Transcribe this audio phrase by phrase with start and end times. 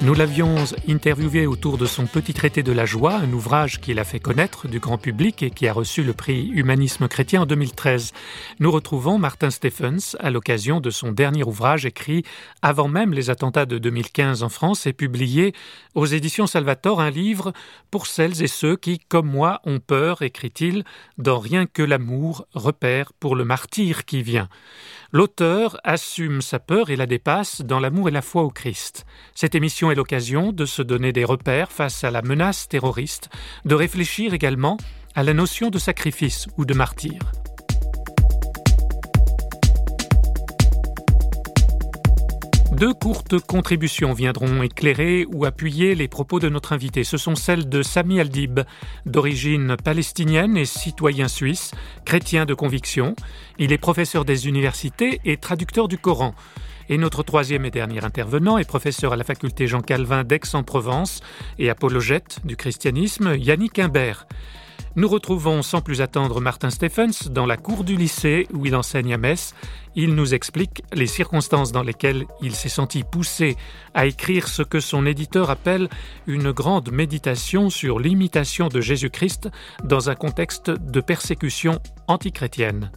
[0.00, 0.54] Nous l'avions
[0.88, 4.68] interviewé autour de son petit traité de la joie, un ouvrage qu'il a fait connaître
[4.68, 8.12] du grand public et qui a reçu le prix Humanisme chrétien en 2013.
[8.60, 12.22] Nous retrouvons Martin Stephens à l'occasion de son dernier ouvrage écrit
[12.62, 15.52] avant même les attentats de 2015 en France et publié
[15.96, 17.52] aux éditions Salvator un livre
[17.90, 20.84] pour celles et ceux qui, comme moi, ont peur, écrit-il,
[21.18, 24.48] dans rien que l'amour, repère pour le martyr qui vient.
[25.10, 29.06] L'auteur assume sa peur et la dépasse dans l'amour et la foi au Christ.
[29.34, 33.30] Cette émission est l'occasion de se donner des repères face à la menace terroriste,
[33.64, 34.76] de réfléchir également
[35.14, 37.18] à la notion de sacrifice ou de martyr.
[42.78, 47.02] Deux courtes contributions viendront éclairer ou appuyer les propos de notre invité.
[47.02, 48.60] Ce sont celles de Sami Aldib,
[49.04, 51.72] d'origine palestinienne et citoyen suisse,
[52.04, 53.16] chrétien de conviction.
[53.58, 56.36] Il est professeur des universités et traducteur du Coran.
[56.88, 61.20] Et notre troisième et dernier intervenant est professeur à la faculté Jean Calvin d'Aix-en-Provence
[61.58, 64.28] et apologète du christianisme, Yannick Imbert.
[64.96, 69.14] Nous retrouvons sans plus attendre Martin Stephens dans la cour du lycée où il enseigne
[69.14, 69.54] à Metz.
[69.94, 73.56] Il nous explique les circonstances dans lesquelles il s'est senti poussé
[73.94, 75.88] à écrire ce que son éditeur appelle
[76.26, 79.48] une grande méditation sur l'imitation de Jésus-Christ
[79.84, 82.90] dans un contexte de persécution antichrétienne.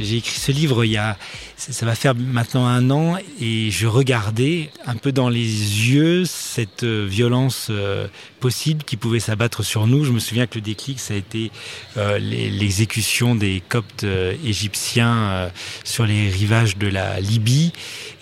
[0.00, 1.16] J'ai écrit ce livre il y a,
[1.56, 6.82] ça va faire maintenant un an, et je regardais un peu dans les yeux cette
[6.82, 8.06] euh, violence euh,
[8.40, 10.04] possible qui pouvait s'abattre sur nous.
[10.04, 11.50] Je me souviens que le déclic, ça a été
[11.96, 14.06] euh, l'exécution des Coptes
[14.44, 15.50] égyptiens
[15.84, 17.72] sur les rivages de la Libye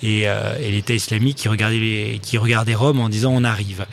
[0.02, 3.86] et, et l'État islamique qui regardait, qui regardait Rome en disant on arrive.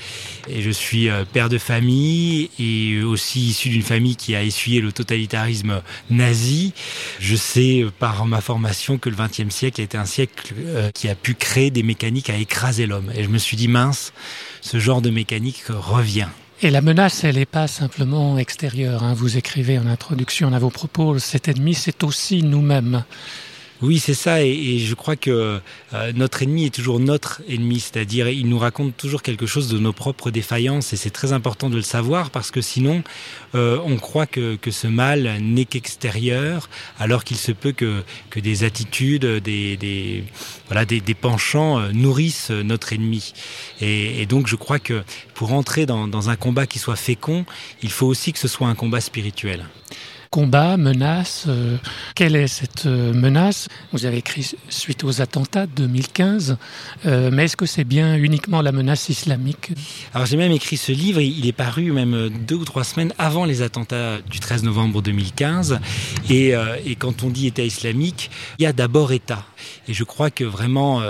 [0.49, 4.91] Et je suis père de famille et aussi issu d'une famille qui a essuyé le
[4.91, 6.73] totalitarisme nazi.
[7.19, 11.15] Je sais par ma formation que le XXe siècle était un siècle euh, qui a
[11.15, 13.11] pu créer des mécaniques à écraser l'homme.
[13.15, 14.13] Et je me suis dit, mince,
[14.61, 16.27] ce genre de mécanique revient.
[16.61, 19.03] Et la menace, elle n'est pas simplement extérieure.
[19.03, 19.13] Hein.
[19.13, 23.03] Vous écrivez en introduction à vos propos, cet ennemi, c'est aussi nous-mêmes.
[23.83, 25.59] Oui, c'est ça, et, je crois que
[25.93, 29.77] euh, notre ennemi est toujours notre ennemi, c'est-à-dire il nous raconte toujours quelque chose de
[29.77, 33.03] nos propres défaillances, et c'est très important de le savoir parce que sinon
[33.53, 38.01] euh, on croit que, que ce mal n'est qu'extérieur, alors qu'il se peut que,
[38.31, 40.23] que des attitudes, des, des
[40.65, 43.33] voilà, des, des, penchants euh, nourrissent notre ennemi.
[43.79, 45.03] Et, et, donc je crois que
[45.35, 47.45] pour entrer dans, dans un combat qui soit fécond,
[47.83, 49.67] il faut aussi que ce soit un combat spirituel
[50.29, 51.45] combat, menace.
[51.47, 51.77] Euh,
[52.15, 53.67] quelle est cette euh, menace?
[53.93, 56.57] Vous avez écrit suite aux attentats de 2015,
[57.05, 59.71] euh, mais est-ce que c'est bien uniquement la menace islamique?
[60.13, 63.45] Alors j'ai même écrit ce livre, il est paru même deux ou trois semaines avant
[63.45, 65.79] les attentats du 13 novembre 2015.
[66.29, 66.53] Et,
[66.85, 69.45] et quand on dit État islamique, il y a d'abord État.
[69.87, 71.01] Et je crois que vraiment,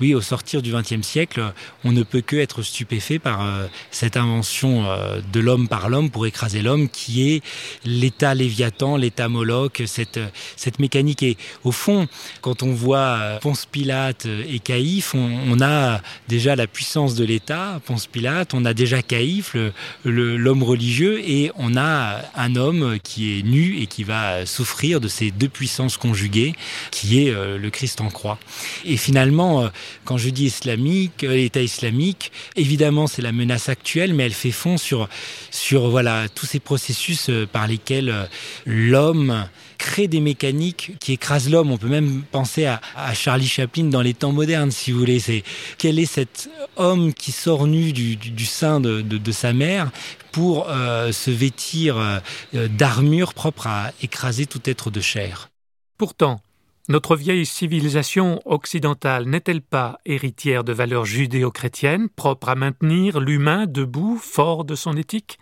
[0.00, 1.52] oui, au sortir du XXe siècle,
[1.84, 3.46] on ne peut que être stupéfait par
[3.90, 4.84] cette invention
[5.32, 7.42] de l'homme par l'homme pour écraser l'homme, qui est
[7.84, 10.18] l'État Léviathan, l'État Moloch, cette,
[10.56, 11.22] cette mécanique.
[11.22, 12.08] Et au fond,
[12.40, 17.80] quand on voit euh, Ponce Pilate et Caïphe, on, a déjà la puissance de l'État,
[17.86, 19.56] Ponce Pilate, on a déjà Caïphe,
[20.04, 25.08] l'homme religieux, et on a un homme qui est nu et qui va souffrir de
[25.08, 26.54] ces deux puissances conjuguées,
[26.90, 28.38] qui est euh, le Christ en croix.
[28.84, 29.68] Et finalement, euh,
[30.04, 34.76] quand je dis islamique, l'État islamique, évidemment c'est la menace actuelle, mais elle fait fond
[34.76, 35.08] sur,
[35.50, 38.28] sur voilà, tous ces processus par lesquels
[38.66, 39.46] l'homme
[39.78, 41.70] crée des mécaniques qui écrasent l'homme.
[41.70, 42.80] On peut même penser à,
[43.14, 45.42] Charlie Chaplin dans les temps modernes, si vous voulez.
[45.78, 49.90] Quel est cet homme qui sort nu du, sein de, sa mère
[50.32, 55.48] pour euh, se vêtir euh, d'armure propre à écraser tout être de chair?
[55.96, 56.40] Pourtant,
[56.88, 64.18] notre vieille civilisation occidentale n'est-elle pas héritière de valeurs judéo-chrétiennes propres à maintenir l'humain debout,
[64.20, 65.38] fort de son éthique?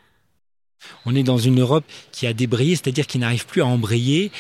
[1.07, 4.31] On est dans une Europe qui a débrayé, c'est-à-dire qui n'arrive plus à embrayer,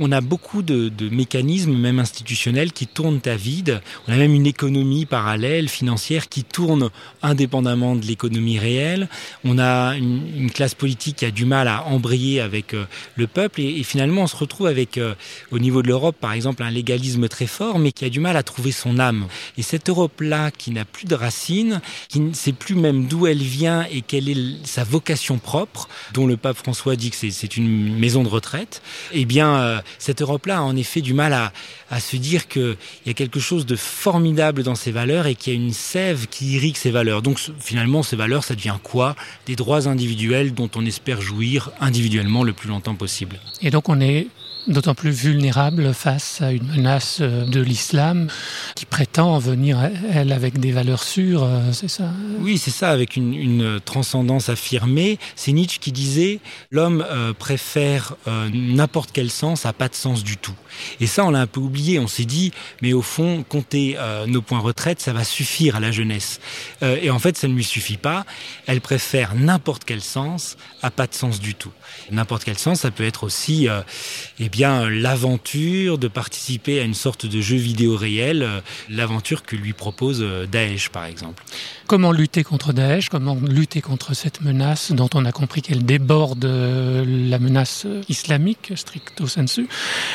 [0.00, 3.80] on a beaucoup de, mécanismes, même institutionnels, qui tournent à vide.
[4.06, 6.90] On a même une économie parallèle, financière, qui tourne
[7.22, 9.08] indépendamment de l'économie réelle.
[9.44, 12.86] On a une, classe politique qui a du mal à embrayer avec euh,
[13.16, 13.60] le peuple.
[13.60, 15.14] Et, finalement, on se retrouve avec, euh,
[15.50, 18.36] au niveau de l'Europe, par exemple, un légalisme très fort, mais qui a du mal
[18.36, 19.26] à trouver son âme.
[19.56, 23.42] Et cette Europe-là, qui n'a plus de racines, qui ne sait plus même d'où elle
[23.42, 27.98] vient et quelle est sa vocation propre, dont le pape François dit que c'est une
[27.98, 28.82] maison de retraite,
[29.12, 32.76] eh bien, euh, cette Europe-là a en effet du mal à, se dire qu'il
[33.06, 36.26] y a quelque chose de formidable dans ces valeurs et qu'il y a une sève
[36.26, 37.22] qui irrigue ces valeurs.
[37.22, 39.16] Donc finalement, ces valeurs, ça devient quoi?
[39.46, 43.40] Des droits individuels dont on espère jouir individuellement le plus longtemps possible.
[43.62, 44.28] Et donc on est
[44.68, 48.28] d'autant plus vulnérable face à une menace euh, de l'islam
[48.74, 49.78] qui prétend venir,
[50.12, 52.12] elle, avec des valeurs sûres, euh, c'est ça?
[52.40, 55.18] Oui, c'est ça, avec une, transcendance affirmée.
[55.36, 58.14] C'est Nietzsche qui disait l'homme euh, préfère
[58.52, 60.54] n'importe quel sens à pas de sens du tout.
[61.00, 61.98] Et ça, on l'a un peu oublié.
[61.98, 65.90] On s'est dit, mais au fond, compter nos points retraite, ça va suffire à la
[65.90, 66.40] jeunesse.
[66.82, 68.24] et en fait, ça ne lui suffit pas.
[68.66, 71.72] Elle préfère n'importe quel sens à pas de sens du tout.
[72.10, 73.68] N'importe quel sens, ça peut être aussi,
[74.38, 79.56] eh bien, l'aventure de participer à une sorte de jeu vidéo réel, euh, l'aventure que
[79.56, 81.44] lui propose euh, Daesh, par exemple.
[81.86, 83.08] Comment lutter contre Daesh?
[83.08, 88.72] Comment lutter contre cette menace dont on a compris qu'elle déborde euh, la menace islamique,
[88.74, 89.68] stricto sensu?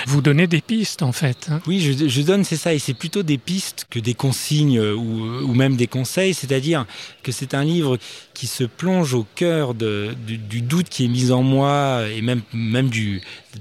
[0.07, 1.48] Vous donnez des pistes, en fait.
[1.50, 1.62] Hein.
[1.66, 5.75] oui, je, donne, c'est ça, et c'est plutôt des pistes que des consignes ou, même
[5.75, 6.86] des conseils, c'est-à-dire
[7.24, 7.98] que c'est un livre
[8.34, 12.42] qui se plonge au cœur du, du, doute qui est mis en moi et même,
[12.54, 12.90] même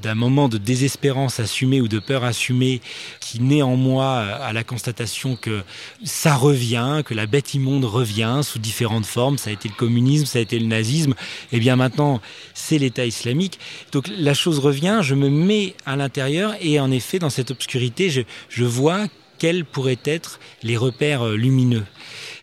[0.01, 2.81] d'un moment de désespérance assumée ou de peur assumée
[3.21, 5.63] qui naît en moi à la constatation que
[6.05, 9.39] ça revient, que la bête immonde revient sous différentes formes.
[9.39, 11.13] Ça a été le communisme, ça a été le nazisme.
[11.53, 12.21] Et eh bien maintenant,
[12.55, 13.59] c'est l'État islamique.
[13.93, 18.11] Donc la chose revient, je me mets à l'intérieur et en effet, dans cette obscurité,
[18.11, 19.07] je, je vois
[19.39, 21.85] quels pourraient être les repères lumineux.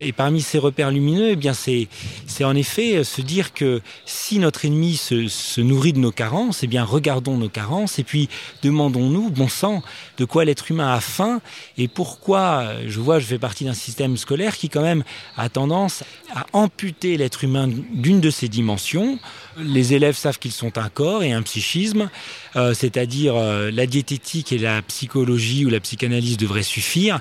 [0.02, 1.90] Et parmi ces repères lumineux, eh bien c'est
[2.26, 6.64] c'est en effet se dire que si notre ennemi se, se nourrit de nos carences,
[6.64, 8.30] eh bien regardons nos carences et puis
[8.64, 9.84] demandons-nous, bon sang,
[10.18, 11.42] de quoi l'être humain a faim
[11.78, 12.76] et pourquoi.
[12.88, 15.04] Je vois, je fais partie d'un système scolaire qui quand même
[15.36, 19.20] a tendance à amputer l'être humain d'une de ses dimensions.
[19.58, 22.10] Les élèves savent qu'ils sont un corps et un psychisme,
[22.56, 27.20] euh, c'est-à-dire euh, la diététique et la psychologie ou la psychanalyse devraient suffire.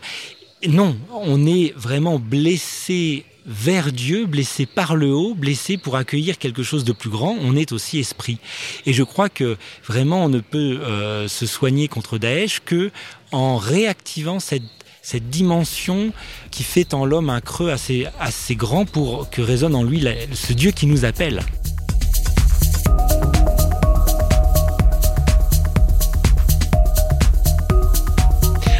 [0.66, 6.62] Non, on est vraiment blessé vers Dieu, blessé par le haut, blessé pour accueillir quelque
[6.62, 8.38] chose de plus grand, on est aussi esprit.
[8.84, 9.56] Et je crois que
[9.86, 12.90] vraiment on ne peut euh, se soigner contre Daesh que
[13.32, 14.62] en réactivant cette
[15.00, 16.12] cette dimension
[16.50, 20.52] qui fait en l'homme un creux assez, assez grand pour que résonne en lui ce
[20.52, 21.40] Dieu qui nous appelle.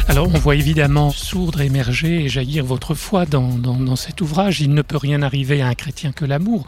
[0.09, 4.59] Alors on voit évidemment sourdre émerger et jaillir votre foi dans, cet ouvrage.
[4.59, 6.65] Il ne peut rien arriver à un chrétien que l'amour.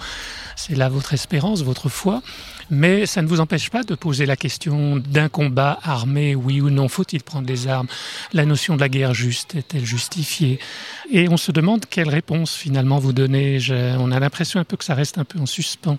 [0.56, 2.22] C'est là votre espérance, votre foi.
[2.70, 6.70] Mais ça ne vous empêche pas de poser la question d'un combat armé, oui ou
[6.70, 6.88] non.
[6.88, 7.88] Faut-il prendre les armes?
[8.32, 10.60] La notion de la guerre juste est-elle justifiée?
[11.12, 13.58] Et on se demande quelle réponse finalement vous donnez.
[13.98, 15.98] on a l'impression un peu que ça reste un peu en suspens.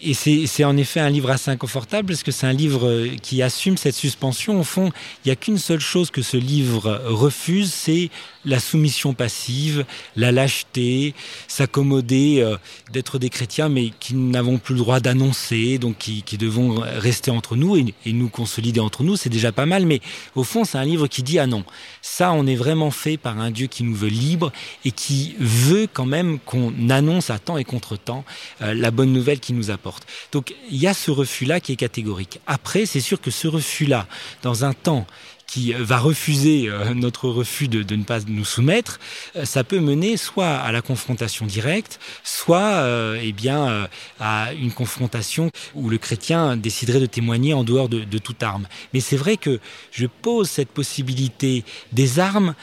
[0.00, 3.42] Et c'est en effet un livre assez inconfortable parce que c'est un livre euh, qui
[3.42, 4.60] assume cette suspension.
[4.60, 4.90] Au fond,
[5.24, 8.10] il n'y a qu'une seule chose que ce livre refuse, c'est
[8.44, 9.86] la soumission passive,
[10.16, 11.14] la lâcheté,
[11.48, 12.56] s'accommoder euh,
[12.92, 17.56] d'être des chrétiens mais qui n'avons plus le droit d'annoncer, donc qui, devons rester entre
[17.56, 19.86] nous et, nous consolider entre nous, c'est déjà pas mal.
[19.86, 20.00] Mais
[20.34, 21.64] au fond, c'est un livre qui dit ah non,
[22.02, 24.52] ça on est vraiment fait par un Dieu qui nous veut libres
[24.84, 28.24] et qui veut quand même qu'on annonce à temps et contre temps
[28.60, 30.06] euh, la bonne nouvelle nous apporte.
[30.32, 32.40] Donc il y a ce refus-là qui est catégorique.
[32.46, 34.06] Après, c'est sûr que ce refus-là,
[34.42, 35.06] dans un temps
[35.46, 38.98] qui va refuser euh, notre refus de, ne pas nous soumettre,
[39.36, 43.88] euh, ça peut mener soit à la confrontation directe, soit euh, eh bien,
[44.20, 48.66] à une confrontation où le chrétien déciderait de témoigner en dehors de, de toute arme.
[48.92, 49.60] Mais c'est vrai que
[49.92, 52.54] je pose cette possibilité des armes,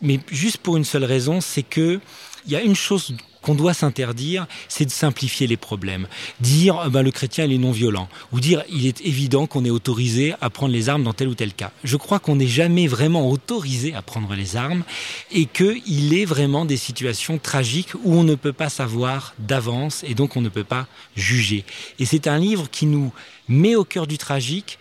[0.00, 2.00] mais juste pour une seule raison, c'est que
[2.46, 6.06] il y a une chose qu'on doit s'interdire, c'est de simplifier les problèmes.
[6.40, 9.70] Dire euh, ben, le chrétien est non violent, ou dire il est évident qu'on est
[9.70, 11.72] autorisé à prendre les armes dans tel ou tel cas.
[11.84, 14.84] Je crois qu'on n'est jamais vraiment autorisé à prendre les armes
[15.30, 20.14] et qu'il est vraiment des situations tragiques où on ne peut pas savoir d'avance et
[20.14, 21.64] donc on ne peut pas juger.
[21.98, 23.12] Et c'est un livre qui nous
[23.48, 24.78] met au cœur du tragique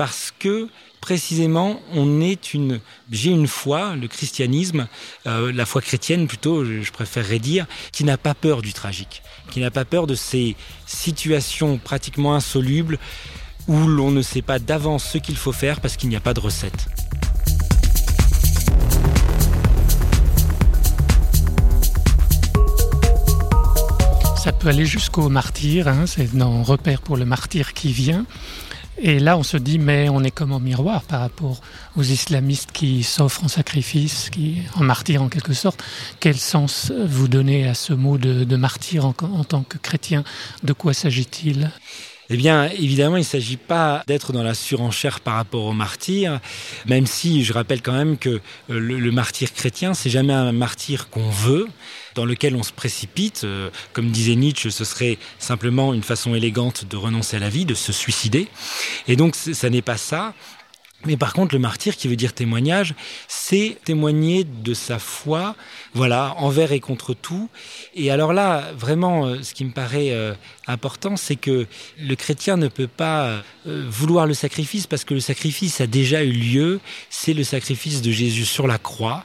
[0.00, 0.66] parce que
[1.02, 2.80] précisément, on est une,
[3.10, 4.88] j'ai une foi, le christianisme,
[5.26, 9.60] euh, la foi chrétienne plutôt, je, préférerais dire, qui n'a pas peur du tragique, qui
[9.60, 12.98] n'a pas peur de ces situations pratiquement insolubles
[13.68, 16.32] où l'on ne sait pas d'avance ce qu'il faut faire parce qu'il n'y a pas
[16.32, 16.86] de recette.
[24.42, 28.24] Ça peut aller jusqu'au martyr, hein, c'est dans Repère pour le martyr qui vient.
[29.02, 31.62] Et là, on se dit, mais on est comme en miroir par rapport
[31.96, 35.82] aux islamistes qui s'offrent en sacrifice, qui en martyr en quelque sorte.
[36.20, 40.22] Quel sens vous donnez à ce mot de, martyr en, tant que chrétien?
[40.64, 41.70] De quoi s'agit-il?
[42.32, 46.38] Eh bien, évidemment, il ne s'agit pas d'être dans la surenchère par rapport au martyr,
[46.86, 50.52] même si je rappelle quand même que euh, le, le martyr chrétien, c'est jamais un
[50.52, 51.66] martyr qu'on veut,
[52.14, 53.42] dans lequel on se précipite.
[53.42, 57.64] Euh, comme disait Nietzsche, ce serait simplement une façon élégante de renoncer à la vie,
[57.64, 58.46] de se suicider.
[59.08, 60.34] Et donc, ça n'est pas ça.
[61.06, 62.94] Mais par contre, le martyr, qui veut dire témoignage,
[63.26, 65.56] c'est témoigner de sa foi,
[65.94, 67.48] voilà, envers et contre tout.
[67.94, 70.34] Et alors là, vraiment, euh, ce qui me paraît euh,
[70.66, 71.66] important, c'est que
[71.98, 76.22] le chrétien ne peut pas euh, vouloir le sacrifice parce que le sacrifice a déjà
[76.22, 76.80] eu lieu.
[77.08, 79.24] C'est le sacrifice de Jésus sur la croix.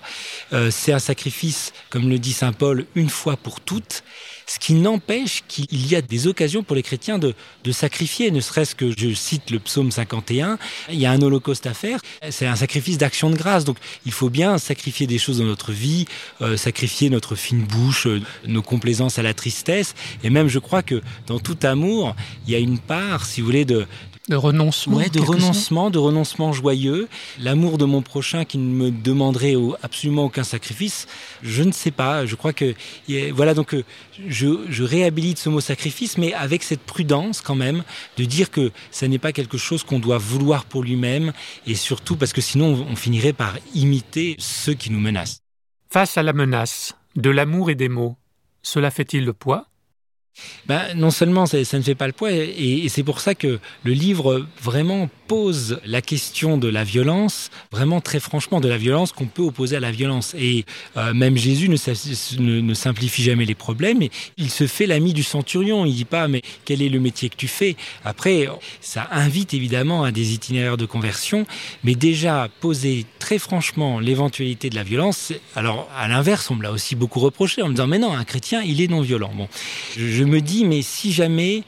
[0.70, 4.04] c'est un sacrifice, comme le dit saint Paul, une fois pour toutes.
[4.48, 7.34] Ce qui n'empêche qu'il y a des occasions pour les chrétiens de,
[7.72, 10.58] sacrifier, ne serait-ce que, je cite le psaume 51,
[10.90, 12.00] il y a un holocauste à faire,
[12.30, 13.66] c'est un sacrifice d'action de grâce.
[13.66, 16.06] Donc il faut bien sacrifier des choses dans notre vie,
[16.42, 19.96] euh, sacrifier notre fine bouche, euh, nos complaisances à la tristesse.
[20.24, 23.48] Et même je crois que dans tout amour, il y a une part, si vous
[23.48, 23.88] voulez, de,
[24.28, 24.98] de renoncement.
[24.98, 27.08] Ouais, de renoncement, de renoncement joyeux.
[27.40, 31.08] L'amour de mon prochain qui ne me demanderait absolument aucun sacrifice.
[31.44, 32.26] Je ne sais pas.
[32.26, 32.74] Je crois que
[33.34, 33.84] voilà donc euh,
[34.28, 37.84] je, je réhabilite ce mot sacrifice, mais avec cette prudence quand même
[38.18, 41.32] de dire que ça n'est pas quelque chose qu'on doit vouloir pour lui-même
[41.68, 45.40] et surtout parce que sinon on finirait par imiter ceux qui nous menacent.
[45.90, 48.18] Face à la menace de l'amour et des mots,
[48.64, 49.68] cela fait-il le poids?
[50.66, 53.92] Ben, non seulement ça, ne fait pas le poids, et, c'est pour ça que le
[53.92, 59.26] livre vraiment pose la question de la violence, vraiment très franchement, de la violence qu'on
[59.26, 60.36] peut opposer à la violence.
[60.38, 60.66] Et
[60.98, 65.86] euh, même Jésus ne, simplifie jamais les problèmes, et il se fait l'ami du centurion.
[65.86, 67.76] Il dit pas, mais quel est le métier que tu fais?
[68.04, 68.48] Après,
[68.82, 71.46] ça invite évidemment à des itinéraires de conversion,
[71.84, 75.34] mais déjà poser très franchement l'éventualité de la violence.
[75.56, 78.24] Alors, à l'inverse, on me l'a aussi beaucoup reproché en me disant, mais non, un
[78.24, 79.32] chrétien, il est non violent.
[79.36, 79.48] Bon,
[79.98, 81.64] je me dis, mais si jamais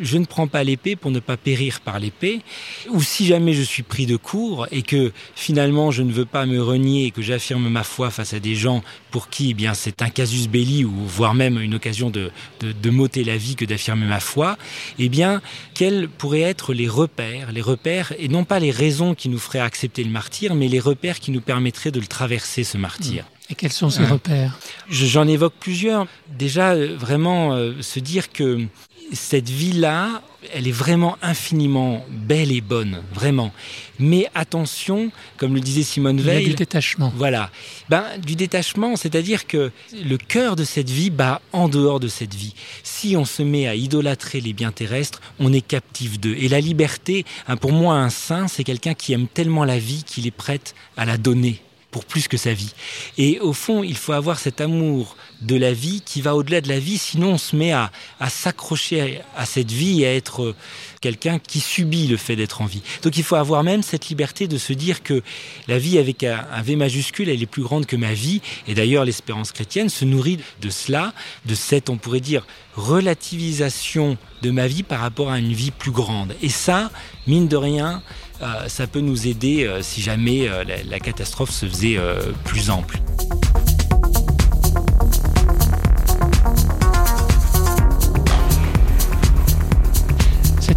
[0.00, 2.40] je ne prends pas l'épée pour ne pas périr par l'épée,
[2.88, 6.46] ou si jamais je suis pris de court et que finalement je ne veux pas
[6.46, 9.74] me renier et que j'affirme ma foi face à des gens pour qui eh bien
[9.74, 12.30] c'est un casus belli ou voire même une occasion de,
[12.60, 14.56] de, de m'ôter la vie que d'affirmer ma foi,
[14.98, 15.42] eh bien
[15.74, 19.60] quels pourraient être les repères, les repères et non pas les raisons qui nous feraient
[19.60, 23.24] accepter le martyr, mais les repères qui nous permettraient de le traverser ce martyr.
[23.50, 24.56] Et quels sont ces repères?
[24.88, 26.06] J'en évoque plusieurs.
[26.38, 28.66] Déjà, euh, vraiment euh, se dire que
[29.12, 30.22] cette vie-là,
[30.54, 33.52] elle est vraiment infiniment belle et bonne, vraiment.
[33.98, 36.38] Mais attention, comme le disait Simone Veil.
[36.38, 37.12] Il y a du détachement.
[37.16, 37.50] Voilà.
[37.88, 42.34] Ben, du détachement, c'est-à-dire que le cœur de cette vie bat en dehors de cette
[42.34, 42.54] vie.
[42.82, 46.36] Si on se met à idolâtrer les biens terrestres, on est captif d'eux.
[46.38, 50.04] Et la liberté, hein, pour moi, un saint, c'est quelqu'un qui aime tellement la vie
[50.04, 50.60] qu'il est prêt
[50.96, 52.72] à la donner pour plus que sa vie.
[53.18, 56.68] Et au fond, il faut avoir cet amour de la vie qui va au-delà de
[56.68, 57.90] la vie, sinon on se met à,
[58.28, 60.56] s'accrocher à, cette vie et à être euh,
[61.00, 62.82] quelqu'un qui subit le fait d'être en vie.
[63.02, 65.22] Donc il faut avoir même cette liberté de se dire que
[65.68, 68.42] la vie avec un, V majuscule, elle est plus grande que ma vie.
[68.68, 71.14] Et d'ailleurs, l'espérance chrétienne se nourrit de cela,
[71.46, 75.90] de cette, on pourrait dire, relativisation de ma vie par rapport à une vie plus
[75.90, 76.34] grande.
[76.42, 76.90] Et ça,
[77.26, 78.02] mine de rien,
[78.42, 80.48] euh, ça peut nous aider euh, si jamais
[80.88, 81.98] la, catastrophe se faisait
[82.44, 83.00] plus ample.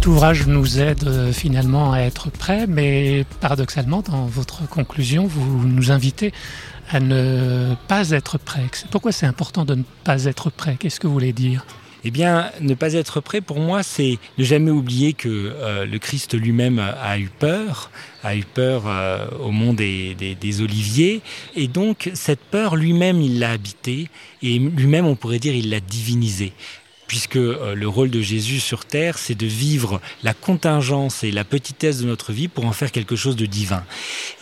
[0.04, 5.92] Cet ouvrage nous aide finalement à être prêts, mais paradoxalement, dans votre conclusion, vous nous
[5.92, 6.30] invitez
[6.90, 8.66] à ne pas être prêts.
[8.90, 11.64] Pourquoi c'est important de ne pas être prêt Qu'est-ce que vous voulez dire?
[12.04, 15.98] Eh bien, ne pas être prêt, pour moi, c'est ne jamais oublier que euh, le
[15.98, 17.90] Christ lui-même a eu peur,
[18.24, 21.22] a eu peur euh, au monde des, des, oliviers,
[21.56, 24.10] et donc cette peur, lui-même, il l'a habité,
[24.42, 26.52] et lui-même, on pourrait dire, il l'a divinisé
[27.06, 31.44] puisque euh, le rôle de Jésus sur terre, c'est de vivre la contingence et la
[31.44, 33.84] petitesse de notre vie pour en faire quelque chose de divin.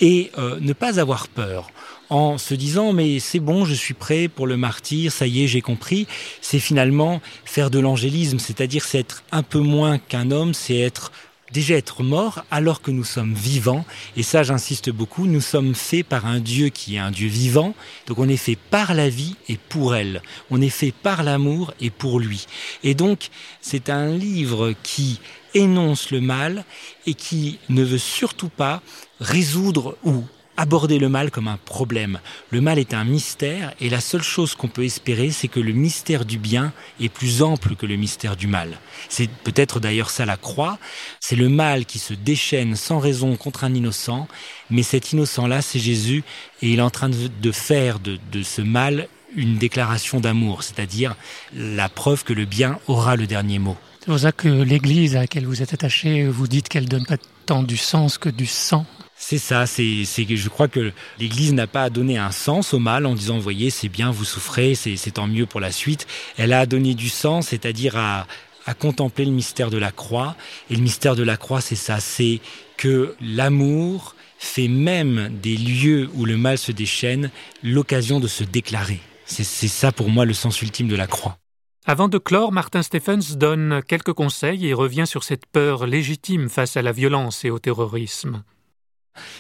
[0.01, 1.71] Et ne pas avoir peur
[2.13, 5.47] en se disant mais c'est bon, je suis prêt pour le martyr, ça y est,
[5.47, 6.07] j'ai compris,
[6.43, 11.11] c'est finalement faire de l'angélisme, c'est-à-dire c'est être un peu moins qu'un homme, c'est être
[11.53, 13.85] déjà être mort alors que nous sommes vivants.
[14.17, 17.75] Et ça, j'insiste beaucoup, nous sommes faits par un Dieu qui est un Dieu vivant.
[18.07, 20.23] Donc on est fait par la vie et pour elle.
[20.51, 22.47] On est fait par l'amour et pour lui.
[22.83, 23.29] Et donc
[23.61, 25.21] c'est un livre qui
[25.55, 26.65] énonce le mal
[27.07, 28.83] et qui ne veut surtout pas
[29.21, 30.25] résoudre ou
[30.63, 32.21] aborder le mal comme un problème.
[32.51, 35.73] Le mal est un mystère et la seule chose qu'on peut espérer, c'est que le
[35.73, 38.79] mystère du bien est plus ample que le mystère du mal.
[39.09, 40.79] C'est peut-être d'ailleurs ça la croix.
[41.19, 44.29] C'est le mal qui se déchaîne sans raison contre un innocent,
[44.71, 46.23] mais cet innocent-là, c'est Jésus
[46.63, 51.17] et il est en train de faire de, ce mal une déclaration d'amour, c'est-à-dire
[51.57, 53.77] la preuve que le bien aura le dernier mot.
[53.99, 57.17] C'est pour ça que l'Église à laquelle vous êtes attaché, vous dites qu'elle donne pas
[57.47, 58.87] tant du sens que du sang
[59.25, 63.07] c'est ça, c'est que je crois que l'Église n'a pas donné un sens au mal
[63.07, 66.09] en disant, voyez, c'est bien, vous souffrez, c'est tant mieux pour la suite.
[66.37, 68.27] Elle a donné du sens, c'est-à-dire à,
[68.67, 70.35] à contempler le mystère de la croix.
[70.71, 72.41] Et le mystère de la croix, c'est ça, c'est
[72.77, 77.31] que l'amour fait même des lieux où le mal se déchaîne
[77.63, 79.01] l'occasion de se déclarer.
[79.25, 81.39] C'est ça pour moi le sens ultime de la croix.
[81.87, 86.77] Avant de clore, Martin Stephens donne quelques conseils et revient sur cette peur légitime face
[86.77, 88.43] à la violence et au terrorisme.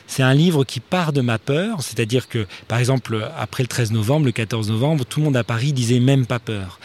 [0.06, 3.92] C'est un livre qui part de ma peur, c'est-à-dire que, par exemple, après le 13
[3.92, 6.78] novembre, le 14 novembre, tout le monde à Paris disait même pas peur.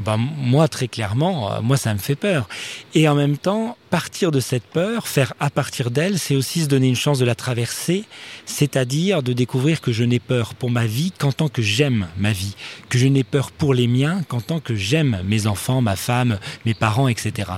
[0.00, 2.48] Ben, moi, très clairement, euh, moi, ça me fait peur.
[2.94, 6.66] Et en même temps, partir de cette peur, faire à partir d'elle, c'est aussi se
[6.66, 8.04] donner une chance de la traverser,
[8.44, 12.32] c'est-à-dire de découvrir que je n'ai peur pour ma vie qu'en tant que j'aime ma
[12.32, 12.56] vie,
[12.88, 16.38] que je n'ai peur pour les miens qu'en tant que j'aime mes enfants, ma femme,
[16.66, 17.52] mes parents, etc.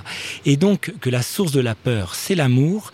[0.44, 2.92] Et donc, que la source de la peur, c'est l'amour,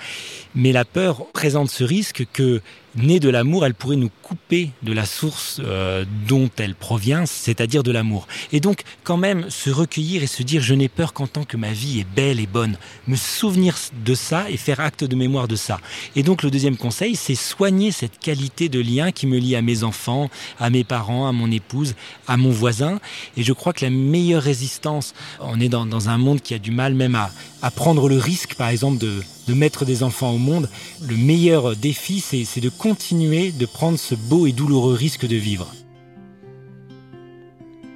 [0.54, 2.60] mais la peur présente ce risque que
[2.96, 7.82] née de l'amour, elle pourrait nous couper de la source euh, dont elle provient, c'est-à-dire
[7.82, 8.26] de l'amour.
[8.50, 11.58] Et donc, quand même, se recueillir et se dire je n'ai peur qu'en tant que
[11.58, 15.48] ma vie est belle et bonne, me souvenir de ça et faire acte de mémoire
[15.48, 15.78] de ça.
[16.16, 19.60] Et donc, le deuxième conseil, c'est soigner cette qualité de lien qui me lie à
[19.60, 21.94] mes enfants, à mes parents, à mon épouse,
[22.26, 23.00] à mon voisin.
[23.36, 26.70] Et je crois que la meilleure résistance, on est dans, un monde qui a du
[26.70, 30.38] mal même à, à prendre le risque, par exemple, de, de mettre des enfants au
[30.38, 30.68] monde.
[31.06, 35.72] Le meilleur défi, c'est de continuer de prendre ce beau et douloureux risque de vivre.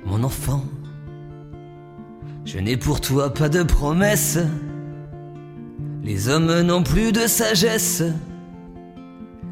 [0.05, 0.65] Mon enfant,
[2.45, 4.39] je n'ai pour toi pas de promesses.
[6.03, 8.03] Les hommes n'ont plus de sagesse.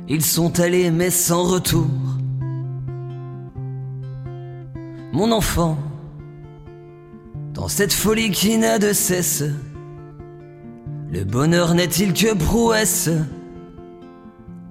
[0.08, 1.88] Ils sont allés mais sans retour.
[5.12, 5.78] Mon enfant,
[7.52, 9.44] dans cette folie qui n'a de cesse,
[11.10, 13.10] le bonheur n'est-il que prouesse?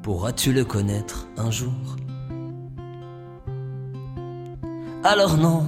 [0.02, 1.72] Pourras-tu le connaître un jour?
[5.04, 5.66] Alors non,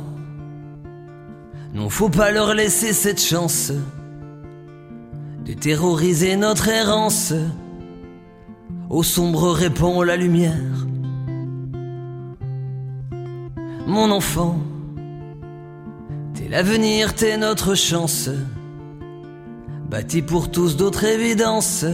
[1.73, 3.71] non faut pas leur laisser cette chance
[5.45, 7.33] de terroriser notre errance.
[8.89, 10.87] Au sombre répond la lumière.
[13.87, 14.57] Mon enfant,
[16.33, 18.29] t'es l'avenir, t'es notre chance.
[19.89, 21.85] Bâti pour tous d'autres évidences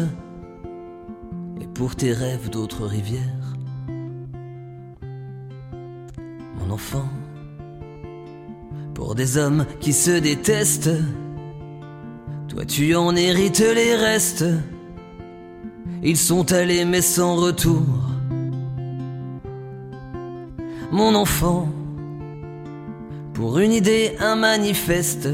[1.81, 3.55] pour tes rêves d'autres rivières.
[6.59, 7.09] Mon enfant,
[9.01, 10.91] pour des hommes qui se détestent,
[12.47, 14.45] toi tu en hérites les restes.
[16.03, 17.81] Ils sont allés mais sans retour.
[20.91, 21.67] Mon enfant,
[23.33, 25.29] pour une idée, un manifeste,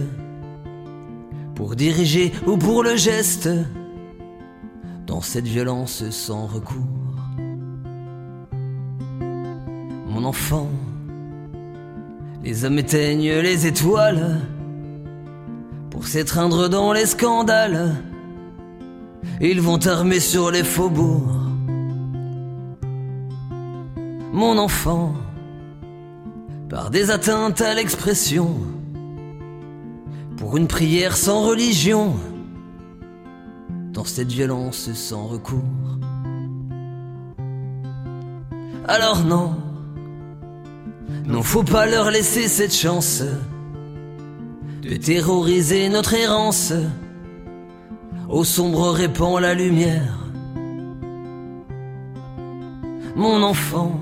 [1.53, 3.49] pour diriger ou pour le geste
[5.05, 7.17] dans cette violence sans recours.
[10.07, 10.69] Mon enfant,
[12.47, 14.39] les hommes éteignent les étoiles
[15.91, 17.93] pour s'étreindre dans les scandales.
[19.41, 21.41] Ils vont armer sur les faubourgs.
[24.31, 25.13] Mon enfant,
[26.69, 28.55] par des atteintes à l'expression,
[30.37, 32.13] pour une prière sans religion
[33.91, 35.99] dans cette violence sans recours.
[38.87, 39.66] Alors non,
[41.25, 43.23] non faut pas leur laisser cette chance
[44.81, 46.73] de terroriser notre errance.
[48.29, 50.19] Au sombre répand la lumière.
[53.15, 53.99] Mon enfant,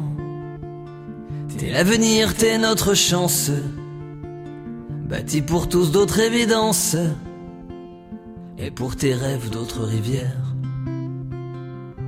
[1.58, 3.50] t'es l'avenir, t'es notre chance,
[5.08, 6.98] bâti pour tous d'autres évidences
[8.58, 10.55] et pour tes rêves d'autres rivières.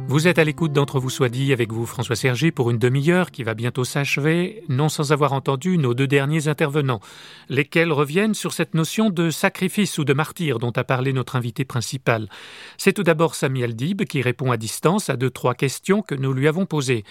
[0.10, 3.30] Vous êtes à l'écoute d'Entre vous soit dit avec vous François Sergi pour une demi-heure
[3.30, 7.02] qui va bientôt s'achever, non sans avoir entendu nos deux derniers intervenants,
[7.50, 11.66] lesquels reviennent sur cette notion de sacrifice ou de martyr dont a parlé notre invité
[11.66, 12.30] principal.
[12.78, 16.32] C'est tout d'abord Sami Aldib qui répond à distance à deux trois questions que nous
[16.32, 17.04] lui avons posées.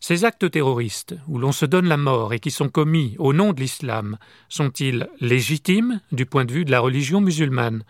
[0.00, 3.52] Ces actes terroristes, où l'on se donne la mort et qui sont commis au nom
[3.52, 4.16] de l'islam,
[4.48, 7.84] sont-ils légitimes du point de vue de la religion musulmane?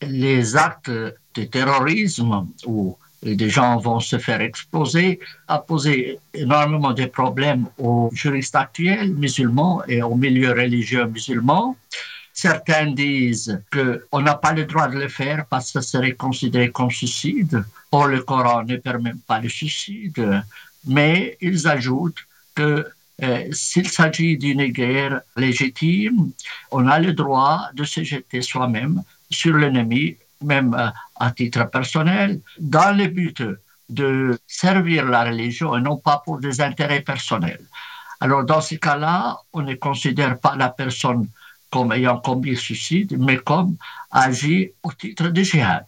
[0.00, 7.06] Les actes de terrorisme ou des gens vont se faire exploser, a posé énormément de
[7.06, 11.76] problèmes aux juristes actuels musulmans et aux milieux religieux musulmans.
[12.32, 16.70] Certains disent qu'on n'a pas le droit de le faire parce que ce serait considéré
[16.70, 17.64] comme suicide.
[17.92, 20.42] Or, le Coran ne permet pas le suicide.
[20.86, 22.86] Mais ils ajoutent que
[23.22, 26.30] euh, s'il s'agit d'une guerre légitime,
[26.70, 32.96] on a le droit de se jeter soi-même sur l'ennemi même à titre personnel, dans
[32.96, 33.42] le but
[33.88, 37.64] de servir la religion et non pas pour des intérêts personnels.
[38.20, 41.28] Alors dans ce cas-là, on ne considère pas la personne
[41.70, 43.76] comme ayant commis le suicide, mais comme
[44.10, 45.86] agi au titre de jihad.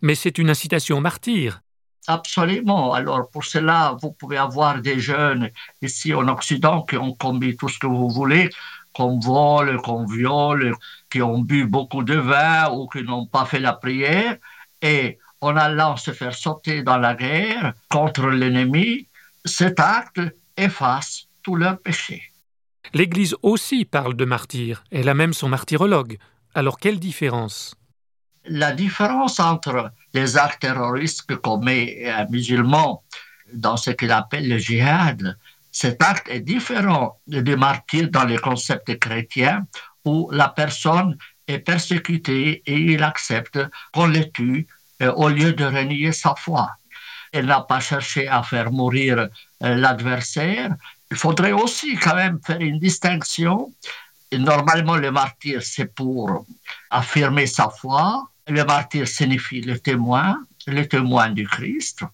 [0.00, 1.60] Mais c'est une incitation martyr.
[2.08, 2.92] Absolument.
[2.92, 7.68] Alors pour cela, vous pouvez avoir des jeunes ici en Occident qui ont commis tout
[7.68, 8.50] ce que vous voulez,
[8.92, 10.74] qu'on vole, qu'on viole,
[11.10, 14.36] qui ont bu beaucoup de vin ou qui n'ont pas fait la prière,
[14.80, 19.08] et en allant se faire sauter dans la guerre contre l'ennemi,
[19.44, 20.20] cet acte
[20.56, 22.22] efface tous leurs péchés.
[22.94, 26.18] L'Église aussi parle de martyrs, elle a même son martyrologue.
[26.54, 27.74] Alors quelle différence?
[28.44, 33.02] La différence entre les actes terroristes que commet un musulman
[33.54, 35.38] dans ce qu'il appelle le djihad
[35.72, 39.66] cet acte est différent du martyr dans les concepts chrétiens
[40.04, 41.16] où la personne
[41.48, 43.58] est persécutée et il accepte
[43.92, 44.66] qu'on le tue
[45.00, 46.70] euh, au lieu de renier sa foi.
[47.32, 50.74] Elle n'a pas cherché à faire mourir euh, l'adversaire.
[51.10, 53.72] Il faudrait aussi quand même faire une distinction.
[54.32, 56.44] normalement, le martyr, c'est pour
[56.90, 58.28] affirmer sa foi.
[58.46, 62.04] Le martyr signifie le témoin, le témoin du Christ.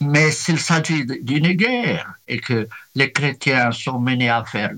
[0.00, 4.72] Mais s'il s'agit d'une guerre et que les chrétiens sont menés à faire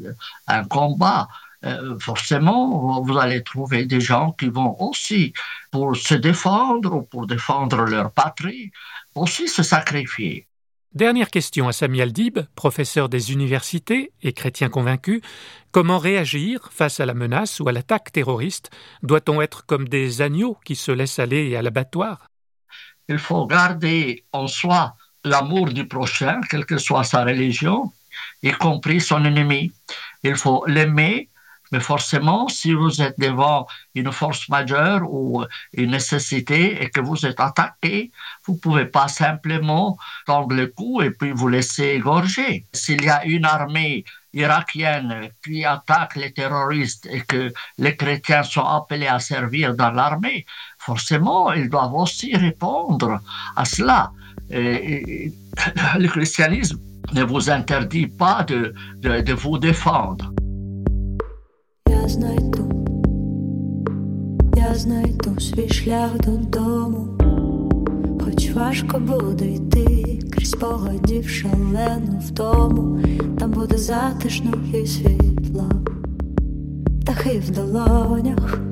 [0.48, 1.28] un combat,
[1.64, 5.32] euh, forcément, vous allez trouver des gens qui vont aussi,
[5.70, 8.72] pour se défendre ou pour défendre leur patrie,
[9.14, 10.48] aussi se sacrifier.
[10.94, 15.22] Dernière question à Sami Aldib, professeur des universités et chrétien convaincu.
[15.70, 18.70] Comment réagir face à la menace ou à l'attaque terroriste?
[19.02, 22.26] Doit-on être comme des agneaux qui se laissent aller à l'abattoir?
[23.08, 27.92] Il faut garder en soi l'amour du prochain, quelle que soit sa religion,
[28.42, 29.72] y compris son ennemi.
[30.22, 31.28] Il faut l'aimer,
[31.70, 37.24] mais forcément, si vous êtes devant une force majeure ou une nécessité et que vous
[37.24, 38.12] êtes attaqué,
[38.44, 42.66] vous ne pouvez pas simplement tendre le cou et puis vous laisser égorger.
[42.74, 44.04] S'il y a une armée
[44.34, 50.44] irakienne qui attaque les terroristes et que les chrétiens sont appelés à servir dans l'armée,
[50.78, 53.20] forcément, ils doivent aussi répondre
[53.56, 54.12] à cela.
[54.50, 55.32] Et,
[55.98, 56.78] le christianisme
[57.14, 60.32] ne vous interdit pas de, de, de vous défendre.
[61.86, 62.72] Я знайду,
[65.42, 67.08] свій шлях додому,
[68.24, 73.00] хоч важко буде йти крізь погодів шалену втому,
[73.38, 75.70] там буде затишно і світло,
[77.00, 78.71] птахи в долонях.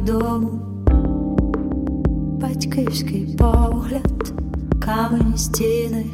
[0.00, 0.50] Додому,
[2.40, 4.32] батьківський погляд,
[4.80, 6.06] камені стіни,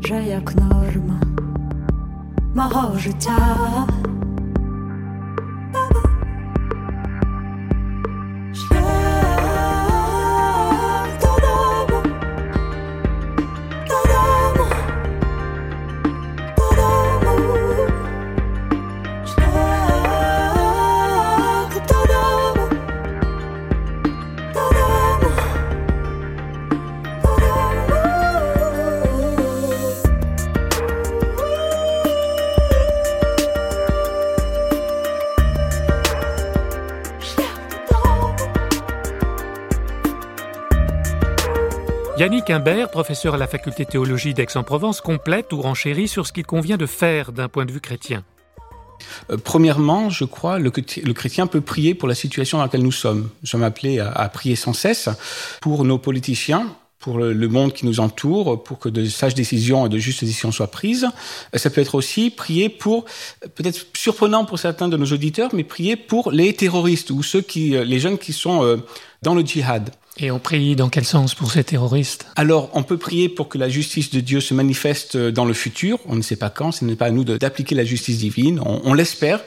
[0.00, 1.20] вже як норма
[2.54, 3.56] мого життя.
[42.50, 46.86] Imbert, professeur à la faculté théologie d'Aix-en-Provence, complète ou renchérit sur ce qu'il convient de
[46.86, 48.24] faire d'un point de vue chrétien.
[49.30, 50.72] Euh, premièrement, je crois, le,
[51.04, 53.30] le, chrétien peut prier pour la situation dans laquelle nous sommes.
[53.42, 55.08] Nous sommes appelés à, prier sans cesse
[55.60, 56.66] pour nos politiciens,
[56.98, 60.52] pour le monde qui nous entoure, pour que de sages décisions et de justes décisions
[60.52, 61.08] soient prises.
[61.54, 63.04] Ça peut être aussi prier pour,
[63.54, 67.70] peut-être surprenant pour certains de nos auditeurs, mais prier pour les terroristes ou ceux qui,
[67.70, 68.82] les jeunes qui sont
[69.22, 69.90] dans le djihad.
[70.22, 72.26] Et on prie dans quel sens pour ces terroristes?
[72.36, 75.98] Alors, on peut prier pour que la justice de Dieu se manifeste dans le futur.
[76.06, 78.60] On ne sait pas quand, ce n'est pas à nous d'appliquer la justice divine.
[78.62, 79.40] On, l'espère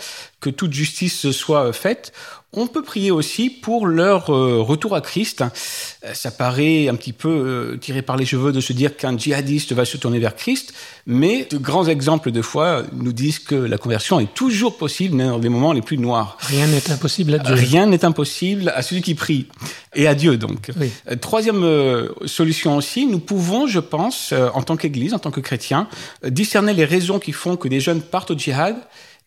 [0.43, 2.11] que toute justice soit faite.
[2.55, 5.41] On peut prier aussi pour leur euh, retour à Christ.
[5.41, 9.17] Euh, ça paraît un petit peu euh, tiré par les cheveux de se dire qu'un
[9.17, 10.73] djihadiste va se tourner vers Christ,
[11.07, 15.39] mais de grands exemples de foi nous disent que la conversion est toujours possible dans
[15.39, 16.37] les moments les plus noirs.
[16.41, 17.55] Rien n'est impossible à Dieu.
[17.55, 19.47] Rien n'est impossible à celui qui prie
[19.95, 20.69] et à Dieu donc.
[20.79, 20.91] Oui.
[21.21, 21.65] Troisième
[22.25, 25.87] solution aussi, nous pouvons, je pense, en tant qu'Église, en tant que chrétiens,
[26.27, 28.75] discerner les raisons qui font que des jeunes partent au djihad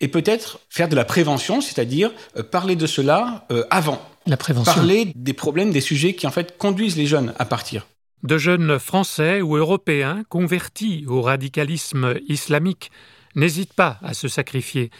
[0.00, 4.00] et peut-être faire de la prévention, c'est-à-dire euh, parler de cela euh, avant.
[4.26, 4.72] La prévention.
[4.72, 7.86] Parler des problèmes, des sujets qui en fait conduisent les jeunes à partir.
[8.22, 12.90] De jeunes Français ou Européens convertis au radicalisme islamique
[13.34, 14.90] n'hésitent pas à se sacrifier.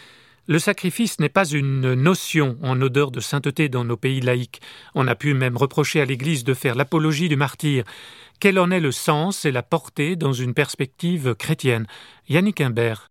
[0.49, 4.61] Le sacrifice n'est pas une notion en odeur de sainteté dans nos pays laïcs.
[4.95, 7.83] On a pu même reprocher à l'Église de faire l'apologie du martyr.
[8.39, 11.85] Quel en est le sens et la portée dans une perspective chrétienne?
[12.29, 13.09] Yannick Imbert.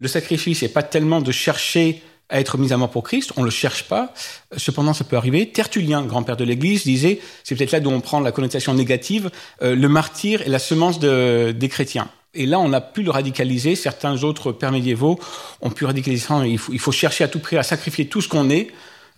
[0.00, 3.40] Le sacrifice n'est pas tellement de chercher à être mis à mort pour Christ, on
[3.40, 4.14] ne le cherche pas.
[4.56, 5.50] Cependant, ça peut arriver.
[5.50, 9.30] Tertullien, grand-père de l'Église, disait, c'est peut-être là d'où on prend la connotation négative,
[9.62, 12.08] euh, le martyr est la semence de, des chrétiens.
[12.32, 13.74] Et là, on a pu le radicaliser.
[13.74, 15.18] Certains autres pères médiévaux
[15.60, 16.26] ont pu radicaliser.
[16.46, 18.68] Il faut, il faut chercher à tout prix à sacrifier tout ce qu'on est,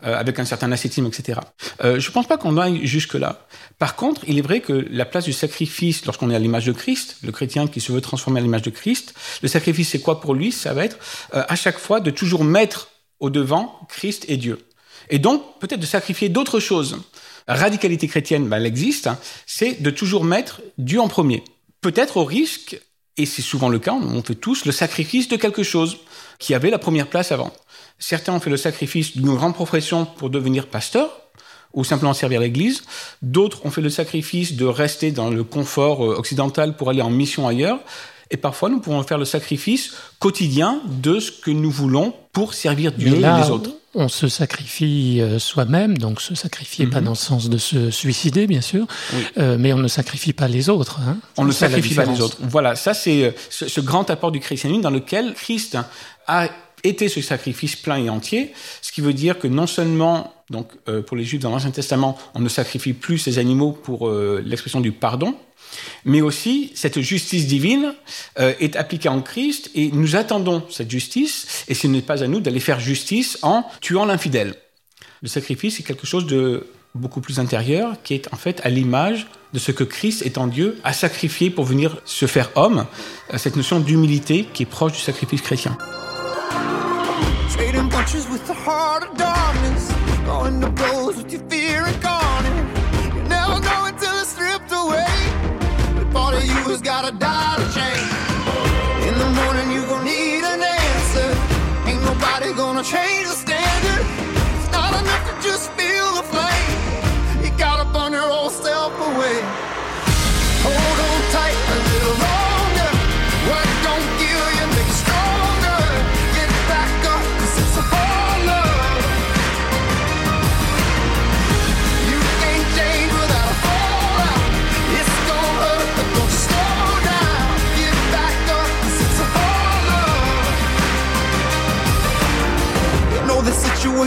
[0.05, 1.39] euh, avec un certain ascétisme, etc.
[1.85, 3.47] Euh, je ne pense pas qu'on aille jusque-là.
[3.79, 6.73] Par contre, il est vrai que la place du sacrifice, lorsqu'on est à l'image de
[6.73, 10.21] Christ, le chrétien qui se veut transformer à l'image de Christ, le sacrifice, c'est quoi
[10.21, 10.51] pour lui?
[10.53, 10.99] Ça va être
[11.35, 12.89] euh, à chaque fois de toujours mettre
[13.21, 14.59] au devant Christ et Dieu.
[15.11, 16.99] Et donc, peut-être de sacrifier d'autres choses.
[17.49, 21.45] Radicalité chrétienne, ben, elle existe, hein, c'est de toujours mettre Dieu en premier.
[21.81, 22.81] Peut-être au risque,
[23.17, 25.99] et c'est souvent le cas, on fait tous, le sacrifice de quelque chose
[26.39, 27.53] qui avait la première place avant.
[28.03, 31.09] Certains ont fait le sacrifice d'une grande profession pour devenir pasteur
[31.73, 32.83] ou simplement servir l'Église.
[33.23, 37.11] D'autres ont fait le sacrifice de rester dans le confort euh, occidental pour aller en
[37.11, 37.79] mission ailleurs.
[38.33, 42.91] Et parfois, nous pouvons faire le sacrifice quotidien de ce que nous voulons pour servir
[42.91, 43.71] Dieu là, et les autres.
[43.95, 46.93] On se sacrifie euh, soi-même, donc se sacrifier mm -hmm.
[46.93, 48.85] pas dans le sens de se suicider, bien sûr,
[49.15, 49.25] oui.
[49.39, 50.99] euh, mais on ne sacrifie pas les autres.
[51.07, 51.19] Hein.
[51.37, 52.39] On ne sacrifie pas les autres.
[52.57, 55.79] Voilà, ça c'est ce, ce, grand apport du christianisme dans lequel Christ
[56.27, 56.49] a
[56.85, 61.03] était ce sacrifice plein et entier, ce qui veut dire que non seulement, donc euh,
[61.03, 64.81] pour les Juifs dans l'Ancien Testament, on ne sacrifie plus ces animaux pour euh, l'expression
[64.81, 65.37] du pardon,
[66.05, 67.95] mais aussi cette justice divine
[68.39, 72.27] euh, est appliquée en Christ et nous attendons cette justice, et ce n'est pas à
[72.27, 74.55] nous d'aller faire justice en tuant l'infidèle.
[75.23, 79.29] Le sacrifice est quelque chose de beaucoup plus intérieur qui est en fait à l'image
[79.55, 82.87] de ce que Christ étant Dieu a sacrifié pour venir se faire homme,
[83.37, 85.79] cette notion d'humilité qui est proche du sacrifice chrétien.
[87.51, 89.93] Trading punches with the heart of darkness.
[90.25, 91.62] Going to blows with your fear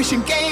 [0.06, 0.45] situation can't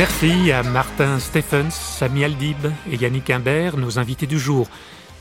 [0.00, 2.56] Merci à Martin Stephens, Sami Aldib
[2.90, 4.66] et Yannick Imbert, nos invités du jour.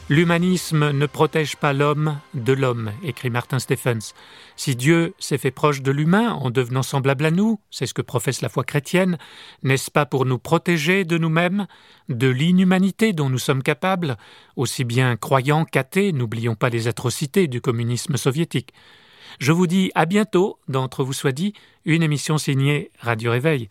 [0.08, 4.14] L'humanisme ne protège pas l'homme de l'homme, écrit Martin Stephens.
[4.56, 8.02] Si Dieu s'est fait proche de l'humain en devenant semblable à nous, c'est ce que
[8.02, 9.18] professe la foi chrétienne,
[9.64, 11.68] n'est-ce pas pour nous protéger de nous-mêmes,
[12.08, 14.16] de l'inhumanité dont nous sommes capables,
[14.56, 18.74] aussi bien croyants qu'athées, n'oublions pas les atrocités du communisme soviétique.
[19.40, 23.68] Je vous dis à bientôt, d'entre vous soit dit, une émission signée Radio Réveil.